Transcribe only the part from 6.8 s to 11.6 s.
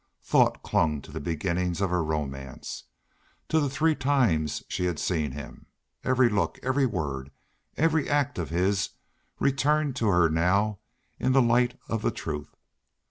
word, every act of his returned to her now in the